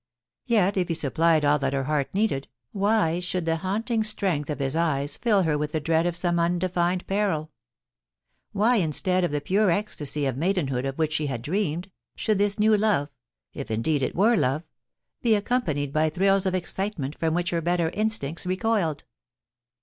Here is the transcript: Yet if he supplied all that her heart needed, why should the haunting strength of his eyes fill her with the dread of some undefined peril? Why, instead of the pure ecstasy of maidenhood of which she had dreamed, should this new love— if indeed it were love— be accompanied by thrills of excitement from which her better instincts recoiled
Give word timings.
Yet 0.47 0.77
if 0.77 0.87
he 0.87 0.95
supplied 0.95 1.45
all 1.45 1.59
that 1.59 1.73
her 1.73 1.83
heart 1.83 2.11
needed, 2.11 2.47
why 2.71 3.19
should 3.19 3.45
the 3.45 3.57
haunting 3.57 4.03
strength 4.03 4.49
of 4.49 4.57
his 4.57 4.75
eyes 4.75 5.15
fill 5.15 5.43
her 5.43 5.59
with 5.59 5.73
the 5.73 5.79
dread 5.79 6.07
of 6.07 6.15
some 6.15 6.39
undefined 6.39 7.05
peril? 7.05 7.51
Why, 8.51 8.77
instead 8.77 9.23
of 9.23 9.29
the 9.29 9.39
pure 9.41 9.69
ecstasy 9.69 10.25
of 10.25 10.35
maidenhood 10.37 10.85
of 10.87 10.97
which 10.97 11.13
she 11.13 11.27
had 11.27 11.43
dreamed, 11.43 11.91
should 12.15 12.39
this 12.39 12.57
new 12.57 12.75
love— 12.75 13.09
if 13.53 13.69
indeed 13.69 14.01
it 14.01 14.15
were 14.15 14.35
love— 14.35 14.63
be 15.21 15.35
accompanied 15.35 15.93
by 15.93 16.09
thrills 16.09 16.47
of 16.47 16.55
excitement 16.55 17.15
from 17.15 17.35
which 17.35 17.51
her 17.51 17.61
better 17.61 17.91
instincts 17.91 18.47
recoiled 18.47 19.03